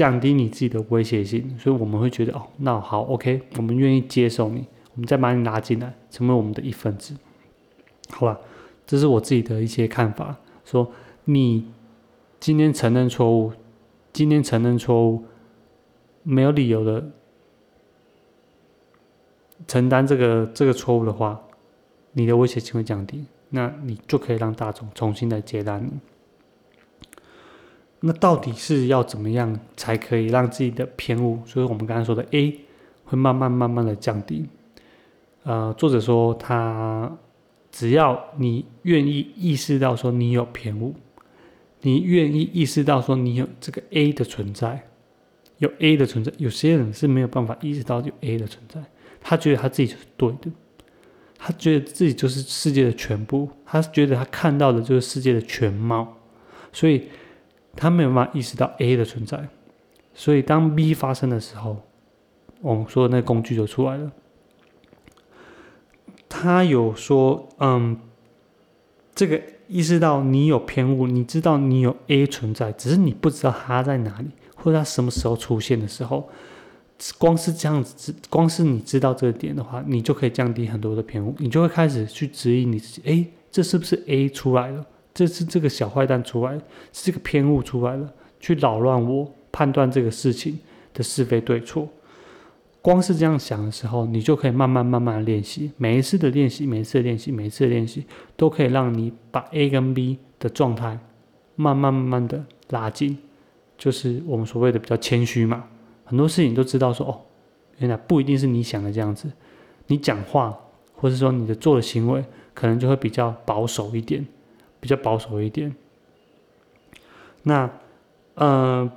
[0.00, 7.14] 降低你自己的威胁性，所以我们会觉得哦，那好，OK，我们愿意接受你，我们再把你拉进来，成为我们的一份子。
[8.08, 8.40] 好吧，
[8.86, 10.34] 这是我自己的一些看法。
[10.64, 10.90] 说
[11.26, 11.66] 你
[12.38, 13.52] 今天承认错误，
[14.10, 15.22] 今天承认错误，
[16.22, 17.10] 没有理由的
[19.68, 21.38] 承担这个这个错误的话，
[22.12, 25.90] 你的威胁性会降低，那你就可以让大众重新来接纳你。
[28.02, 32.58] 那到底是要怎么样才可以让自己的偏误，所以我们刚才说的 A
[33.04, 34.46] 会慢慢慢慢的降低？
[35.42, 37.14] 呃，作者说他
[37.70, 40.94] 只要你愿意意识到说你有偏误，
[41.82, 44.82] 你愿意意识到说你有这个 A 的存在，
[45.58, 48.82] 有 A 的存在，有些人是没有办法意识到有 A 的存在，
[49.20, 50.50] 他觉得他自己就是对的，
[51.36, 56.16] 他觉得自己就是世界的全部，他觉得他看到的就是世界的全貌，
[56.72, 57.02] 所以。
[57.76, 59.48] 他没有办法意识到 A 的存在，
[60.14, 61.78] 所以当 B 发生的时候，
[62.60, 64.10] 我们说的那工具就出来了。
[66.28, 67.98] 他有说，嗯，
[69.14, 76.28] 这个意识到你有偏误，你知道你有 A 存在，只是你不知道它在哪里，或者它什么时候出现的时候，
[77.18, 84.86] 光是这样子，光是你知道这个点的话，你就可以降低很多的偏误，你就会开始去质疑你自己，哎，这是不是 A 出来了？
[85.20, 86.54] 这是这个小坏蛋出来，
[86.94, 90.58] 是这个偏误出来了，去扰乱我判断这个事情
[90.94, 91.86] 的是非对错。
[92.80, 100.98] 光是这样想的时候，你就可以慢慢慢慢练习，每一次的练习，每一次练习，每一次练习，都可以让你把 A 跟 B 的状态
[101.54, 103.18] 慢慢慢慢的拉近，
[103.76, 105.64] 就是我们所谓的比较谦虚嘛。
[106.04, 107.20] 很多事情都知道说，哦，
[107.76, 109.30] 原来不一定是你想的这样子，
[109.88, 110.58] 你讲话
[110.94, 114.26] 或者说你的做的行为，可能就会比较保守一点。
[114.80, 115.74] 比较保守一点。
[117.44, 117.70] 那，
[118.34, 118.90] 呃，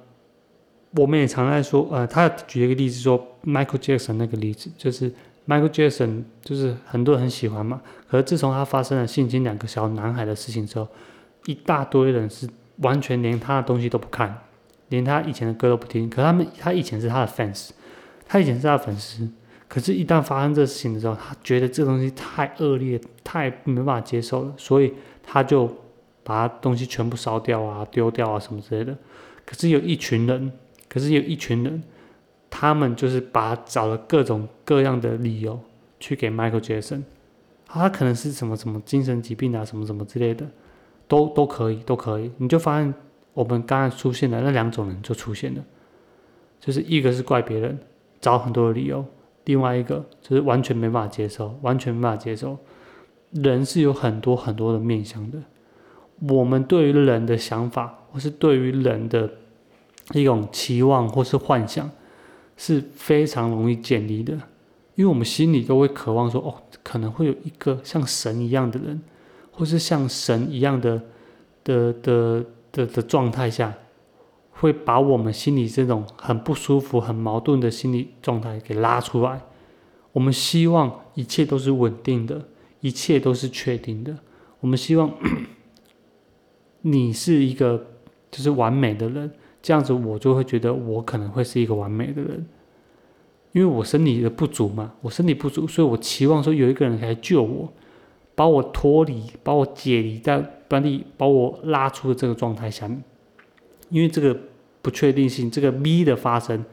[0.98, 5.10] 我们也常在说，呃，他举一个例子说，Michael Jackson 那个例子，就是
[5.48, 7.82] Michael Jackson，就是很多人很喜欢嘛。
[8.10, 10.88] 可是自从他发生了性侵两个小男孩的事情之后，
[11.46, 14.42] 一大堆人是完全连他的东西都不看，
[14.90, 16.10] 连他以前的歌都不听。
[16.10, 17.70] 可他们，他以前是他的 fans，
[18.28, 19.30] 他以前是他的粉丝。
[19.70, 24.94] 可是，一旦发生这事情的时候，他觉得这东西太恶劣，太没办法接受了，所以。
[25.24, 25.74] 他就
[26.24, 28.96] 把东西全部烧掉啊，丢掉啊，什么之类的。
[29.46, 30.52] 可是有一群人，
[30.88, 31.82] 可是有一群人，
[32.50, 35.60] 他们就是把找了各种各样的理由
[36.00, 37.02] 去给 Michael Jackson。
[37.66, 40.46] 他可能是什么什么精神疾病啊，什么什么之类的，
[41.08, 42.32] 都都可以，都可以。
[42.38, 42.94] 你就发现
[43.34, 45.64] 我们刚才出现的那两种人就出现了，
[46.60, 47.80] 就是一个是怪别人，
[48.22, 49.04] 找很多的理由；，
[49.46, 52.58] 另外一个就是完全没办法接受，完全没办法接受。
[53.34, 55.40] 人是有很多很多的面向的，
[56.30, 59.30] 我们对于人的想法，或是对于人的
[60.14, 61.90] 一种期望或是幻想，
[62.56, 64.34] 是非常容易建立的，
[64.96, 69.02] 因为我们心里都会渴望说，哦，可能会有一个像神一样的人，
[69.52, 71.02] 或是像神一样的
[71.64, 73.74] 的的的的状态下，
[74.52, 79.42] 会把我们心里这种很不舒服、很矛盾的心理状态给拉出来。
[80.12, 82.46] 我们希望一切都是稳定的。
[82.84, 84.14] 一切都是确定的。
[84.60, 85.10] 我们希望
[86.82, 87.88] 你是一个
[88.30, 92.46] 就是完美的人，这样子我就会觉得我可能会是一个完美的人，
[93.54, 97.72] 因为我身体的不足嘛，我身体不足，所以我期望说有一个人来救我，
[98.36, 103.02] 把我脱离，把我解离在把你把我拉出的这个状态下面。
[103.88, 104.38] 因为这个
[104.82, 106.66] 不确定性，这个 B 的发生，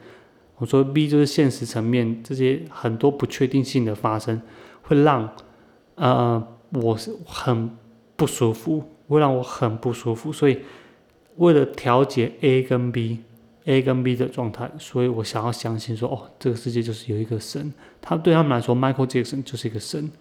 [0.57, 4.41] 我说 B 就是现实层面这些很多不确定性的发生，
[4.81, 5.33] 会让。
[5.95, 7.69] 呃，我是很
[8.15, 10.59] 不舒服，会让我很不舒服，所以
[11.37, 20.11] 为了调节 A 跟 B，A 跟 B 的状态，所以我想要相信说，哦，这个世界就是有一个神，他对他们来说，Michael Jackson 就是一个神，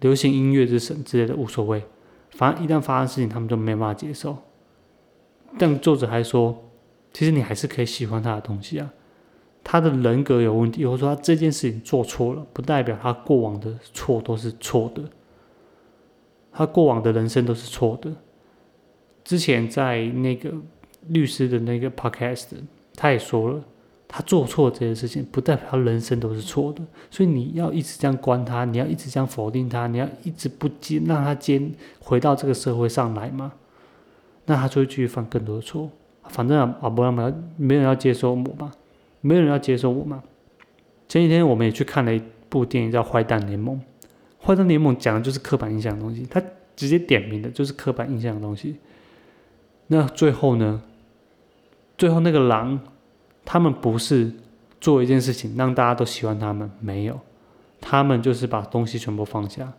[0.00, 1.84] 流行音乐之神之类的无所谓，
[2.30, 4.38] 反正一旦发生事情，他们就没办法接受。
[5.58, 6.64] 但作者还说，
[7.12, 8.92] 其实你还是可以喜欢他的东西啊。
[9.62, 15.02] 他的人格有问题，或者说他这件事情做错了，不代表他过往的错都是错的。
[16.52, 18.10] 他过往的人生都是错的。
[19.22, 20.52] 之前在那个
[21.08, 22.46] 律师的那个 podcast，
[22.96, 23.62] 他也说了，
[24.08, 26.82] 他做错这件事情，不代表他人生都是错的。
[27.10, 31.60] 所以你要一直这样关他，你要一直这样否定他，你要一直不接让他接
[32.00, 33.52] 回到这个社会上来吗？
[34.46, 35.90] 那他就会继续犯更多的错。
[36.24, 38.72] 反正啊，不让没没人要接受我嘛。
[39.20, 40.22] 没有人要接受我吗？
[41.08, 43.76] 前几天我们也去看了一部电影，叫《坏蛋联盟》。
[44.46, 46.42] 《坏蛋联盟》讲的就是刻板印象的东西，他
[46.76, 48.76] 直接点名的就是刻板印象的东西。
[49.88, 50.82] 那最后呢，
[51.96, 52.78] 最后那个狼，
[53.44, 54.30] 他们不是
[54.80, 57.18] 做一件事情让大家都喜欢他们，没有，
[57.80, 59.72] 他们就是把东西全部放下。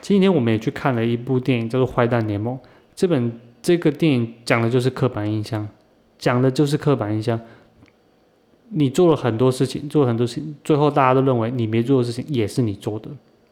[0.00, 2.56] 前几天我们也去看了一部电影，叫做《坏蛋联盟》。
[2.94, 5.68] 这本这个电影讲的就是刻板印象，
[6.18, 7.40] 讲的就是刻板印象。
[8.70, 13.08] 你做了很多事情，做了很多事情，最后大家都认为你没做的事情也是你做的，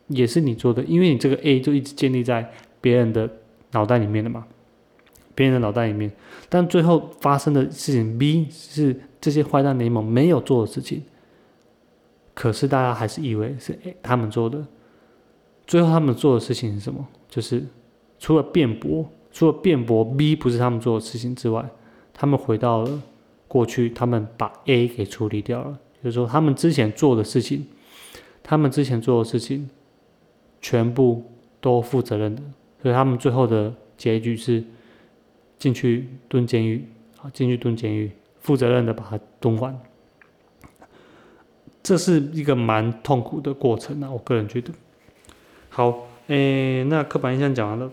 [0.08, 2.50] 也是你做的，因为你这个 A 就一直建立在
[2.80, 3.30] 别人的
[3.72, 4.46] 脑袋里面的嘛，
[5.34, 6.10] 别人的脑袋里面。
[6.48, 11.02] 但最后发生的事情 B 是这些坏蛋联盟没有做的事情，
[12.34, 14.66] 可是大家还是以为是 A 他们做的。
[15.66, 17.06] 最后他们做的事情是什么？
[17.28, 17.64] 就是
[18.18, 21.64] 除了辩驳，除了辩驳 B 不是他们做的事情之外，
[22.12, 23.02] 他们回到了。
[23.52, 27.66] 过去他们把 A 给处理掉了，就是说他们之前做的事情，
[28.42, 29.68] 他们之前做的事情，
[30.62, 31.30] 全部
[31.60, 32.40] 都负责任的，
[32.80, 34.64] 所以他们最后的结局是
[35.58, 36.88] 进去蹲监狱，
[37.20, 39.78] 啊，进去蹲监狱，负责任的把它蹲完。
[41.82, 44.72] 这是一个蛮痛苦的过程啊，我个人觉得。
[45.68, 47.92] 好，诶，那刻板印象讲完了，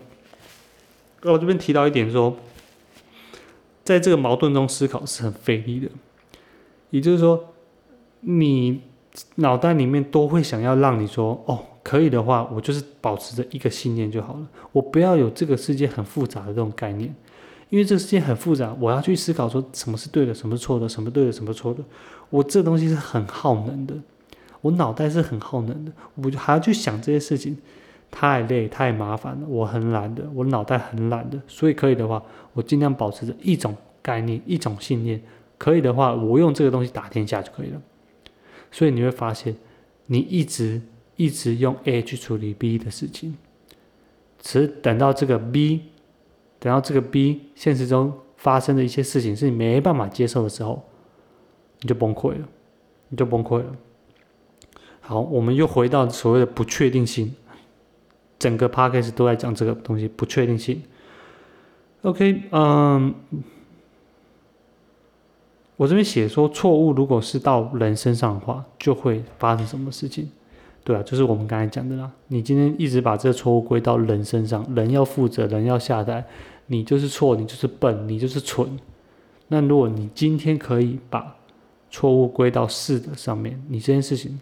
[1.24, 2.34] 我这边提到一点说。
[3.90, 5.88] 在这个矛盾中思考是很费力的，
[6.90, 7.44] 也就是说，
[8.20, 8.82] 你
[9.34, 17.12] 脑袋里面都会想要让你说，哦，可以的话，我就是保持着一个信念就好了，我不要有这个世界很复杂的这种概念，
[17.68, 21.82] 因为这个世界很复杂，我要去思考说什么是对的，什么是错的，什么对的，什么错的，
[22.28, 23.96] 我这东西是很耗能的，
[24.60, 27.58] 我脑袋是很耗能的，我就还要去想这些事情。
[28.10, 35.20] 太累太麻烦了，我很懒的，我脑袋很懒的，所以可以的话，我尽量保持着一种概念、一种信念。
[35.56, 37.80] 可以的话，我用这个东西打天下就可以了。
[38.72, 39.54] 所以你会发现，
[40.06, 40.80] 你一直
[41.16, 43.36] 一直用 A 去处理 B 的事情，
[44.40, 45.82] 只等到这个 B，
[46.58, 50.82] 等到这个 B 现实中发生的一些事情是你没办法接受的时候，
[51.82, 52.48] 你就崩溃了，
[53.08, 53.76] 你就崩溃了。
[55.00, 57.34] 好，我们又回到所谓的不确定性。
[58.40, 60.82] 整个 p a c k a g e 都在讲这个东西不确定性。
[62.02, 63.14] OK，嗯，
[65.76, 70.28] 我这边写说错误如果是到人身上的话，就会发生什么事情？
[70.82, 72.10] 对啊，就是我们刚才讲的啦。
[72.28, 76.24] 你今天一直把这个错误归到人身上，人要负责，人要下台，
[76.68, 78.66] 你就是错，你就是笨，你就是蠢。
[79.48, 81.36] 那如果你今天可以把
[81.90, 84.40] 错误归到事的上面，你这件事情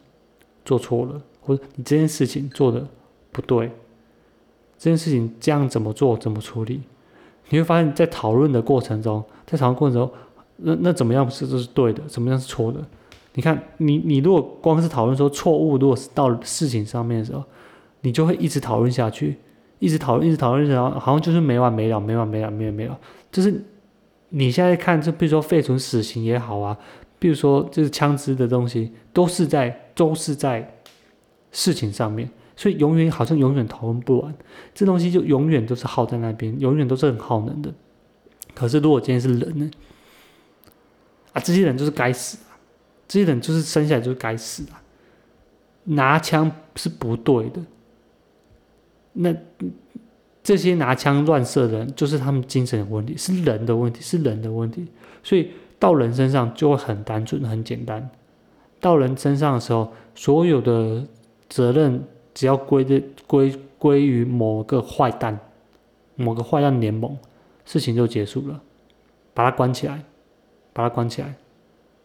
[0.64, 2.86] 做错了，或者你这件事情做的
[3.32, 3.68] 不对。
[4.79, 6.81] 这件事情这样怎么做，怎么处理？
[7.49, 10.11] 你会发现在讨论的过程中，在讨论过程中，
[10.57, 12.81] 那那怎么样是这是对的，怎么样是错的？
[13.35, 17.43] 你看，你你如果光是讨论说错误，如果是到事情上面的时候，
[18.03, 19.37] 你就会一直讨论下去，
[19.79, 22.99] 一直讨论，一直讨论，然后好像就是没完没了，没完没了，没完没了。
[23.31, 23.64] 就是
[24.31, 26.76] 你现在看，就比如说废除死刑也好啊，
[27.18, 30.79] 比如说就是枪支的东西，都是在都是在
[31.53, 32.29] 事情上面。
[32.59, 34.34] 所以永远好像永远讨论不完，
[34.74, 37.72] 这东西就永远都是耗在那边，永远都是很耗能的。
[38.52, 39.70] 可是如果今天是人呢？
[41.34, 42.59] 啊，这些人就是该死啊！
[43.06, 44.82] 这些人就是生下来就是该死啊！
[45.84, 47.61] 拿枪是不对的。
[49.12, 49.32] 那
[50.42, 54.84] 这些拿枪乱射的人，就是他们精神有问题，是人的问题，是人的问题。
[55.22, 58.11] 所以到人身上就会很单纯、很简单。
[58.80, 61.06] 到人身上的时候，所有的
[61.48, 62.02] 责任。
[62.39, 65.36] 只要归的归归于某个坏蛋，
[66.14, 67.18] 某个坏蛋联盟，
[67.64, 68.61] 事情就结束了，
[69.34, 70.05] 把它关起来，
[70.72, 71.34] 把它关起来。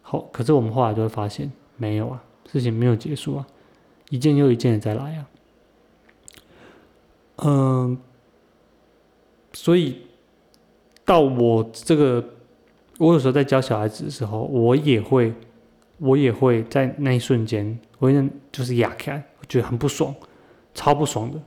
[0.02, 2.20] 好，可是我们后来就会发现，没有啊，
[2.50, 3.46] 事情没有结束啊，
[4.10, 5.28] 一件又一件的再来啊。
[7.44, 7.96] 嗯，
[9.52, 9.98] 所以
[11.04, 12.24] 到我这个，
[12.98, 15.32] 我有时候在教小孩子的时候，我也会，
[15.98, 18.10] 我也会在那一瞬间，我
[18.50, 19.22] 就是哑开。
[19.46, 20.14] 觉得很不爽，
[20.74, 21.40] 超不爽的。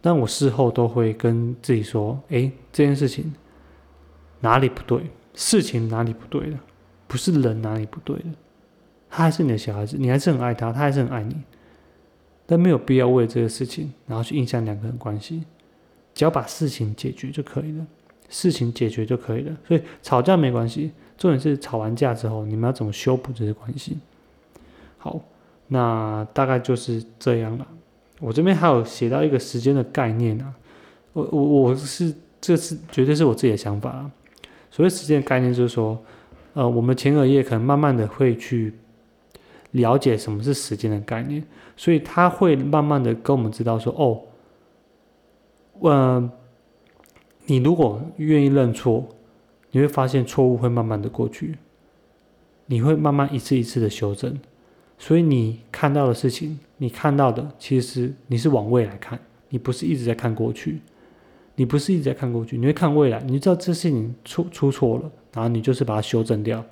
[0.00, 3.32] 但我事后都会跟自己说：“哎，这件事情
[4.40, 5.00] 哪里不对？
[5.34, 6.58] 事情哪里不对的？
[7.06, 8.26] 不是人哪里不对的？
[9.08, 11.36] 他还是你的小孩子，你还是很爱他，他还是很爱你。
[12.46, 15.44] 但没有必要为这个事情，然后去影响两个人关系。
[16.12, 17.86] 只要把事情解决就可以了，
[18.28, 19.56] 事情解决就可以了。
[19.66, 23.98] 所以吵架没关系，重点是吵完架之后，你们要怎么修补这些关系？
[24.98, 25.20] 好。
[25.66, 27.66] 那大概就是这样了。
[28.24, 30.54] 我这边还有写到一个时间的概念啊，
[31.12, 34.10] 我我我是这是绝对是我自己的想法啊。
[34.70, 36.02] 所谓时间的概念，就是说，
[36.54, 38.72] 呃，我们前额叶可能慢慢的会去
[39.72, 41.44] 了解什么是时间的概念，
[41.76, 44.22] 所以他会慢慢的跟我们知道说，哦，
[45.82, 46.30] 嗯，
[47.44, 49.06] 你如果愿意认错，
[49.70, 51.58] 你会发现错误会慢慢的过去，
[52.64, 54.34] 你会慢慢一次一次的修正，
[54.98, 59.18] 所以你看到的事情，你看到的其实你是往未来看，
[59.48, 60.80] 你不是一直在看过去，
[61.56, 66.64] 你不是一直在看过去，你会看未来，你知道这事情出出错了，然后你就是把它修正掉，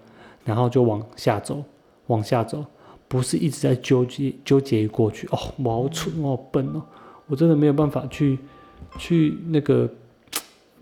[0.44, 1.62] 然后就往下走，
[2.06, 2.64] 往下走，
[3.08, 5.26] 不是一直在纠结纠结于过去。
[5.28, 6.82] 哦，我好蠢，我笨哦，
[7.26, 8.38] 我真的没有办法去
[8.98, 9.88] 去那个。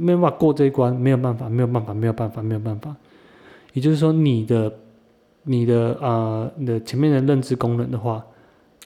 [0.03, 2.97] 没有办法过这一关，没有办法，没有办法，没有办法，没有办法。
[3.74, 4.72] 也就是说，你的、
[5.45, 8.24] 你的啊，你的前面的认知功能的话，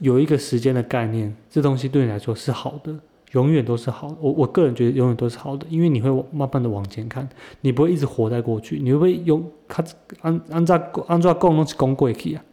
[0.00, 2.94] 有一个时间的概念，这东西对你来说是好的，
[3.32, 4.16] 永远都是好的。
[4.20, 7.28] 我我个人觉得永远都是好的，因为你会慢慢的往前看，
[7.60, 9.84] 你不会一直活在过去，你会不会用它
[10.22, 12.44] 按按照按照共东西攻过去啊？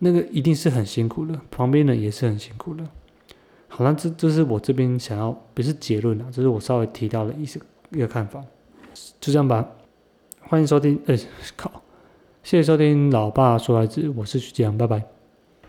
[0.00, 2.84] 那个一定是很辛苦的，旁边人也是很辛苦的。
[3.68, 7.58] 好那这这是我这边想要，不是结论啊，这是我稍微提到的一些
[7.90, 8.40] 一个看法，
[9.20, 9.66] 就这样吧。
[10.40, 11.16] 欢迎收听，呃，
[11.56, 11.70] 靠，
[12.44, 15.13] 谢谢收听老爸说孩子，我是徐江，拜拜。